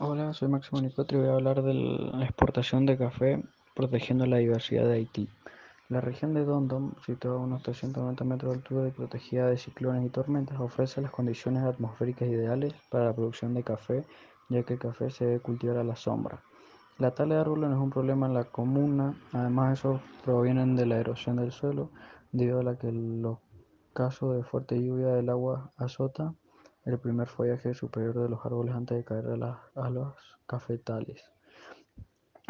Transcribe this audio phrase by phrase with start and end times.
[0.00, 3.42] Hola, soy Máximo Nicotri y voy a hablar de la exportación de café
[3.74, 5.28] protegiendo la diversidad de Haití.
[5.88, 10.06] La región de Dondon, situada a unos 390 metros de altura y protegida de ciclones
[10.06, 14.04] y tormentas, ofrece las condiciones atmosféricas ideales para la producción de café,
[14.48, 16.44] ya que el café se debe cultivar a la sombra.
[16.98, 20.86] La tala de árboles no es un problema en la comuna, además esos provienen de
[20.86, 21.90] la erosión del suelo,
[22.30, 23.38] debido a la que los
[23.94, 26.34] casos de fuerte lluvia del agua azota
[26.88, 30.14] el primer follaje superior de los árboles antes de caer a, los
[30.46, 31.30] cafetales.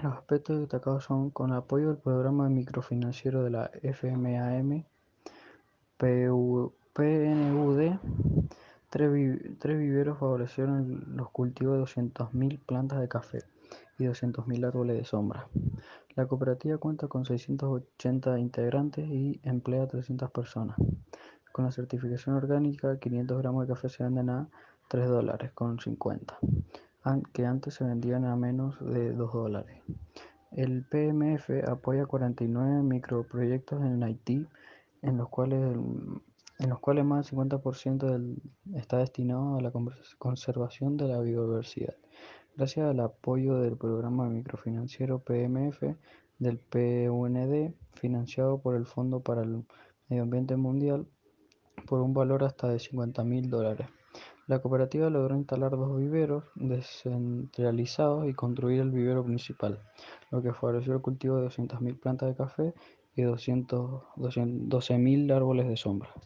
[0.03, 4.85] Los aspectos destacados son con apoyo del programa microfinanciero de la FMAM,
[5.97, 7.01] PNUD,
[8.89, 13.43] tres, viveros favorecieron los cultivos de 200.000 plantas de café
[13.99, 15.49] y 200.000 árboles de sombra.
[16.15, 20.77] La cooperativa cuenta con 680 integrantes y emplea a 300 personas.
[21.53, 24.49] Con la certificación orgánica, 500 gramos de café se venden a
[24.89, 26.39] 3 dólares con 50,
[27.33, 29.83] que antes se vendían a menos de 2 dólares.
[30.53, 34.47] El PMF apoya 49 microproyectos en Haití,
[35.03, 35.77] en los cuales,
[36.59, 38.41] en los cuales más del 50%
[38.75, 39.73] está destinado a la
[40.19, 41.95] conservación de la biodiversidad.
[42.57, 45.83] Gracias al apoyo del programa microfinanciero PMF
[46.39, 49.65] del PUND, financiado por el Fondo para el
[50.09, 51.07] Medio Ambiente Mundial,
[51.87, 53.89] por un valor hasta de 50 mil dólares.
[54.47, 59.83] La cooperativa logró instalar dos viveros descentralizados y construir el vivero principal,
[60.31, 62.73] lo que favoreció el cultivo de 200.000 plantas de café
[63.15, 66.09] y 12.000 árboles de sombra.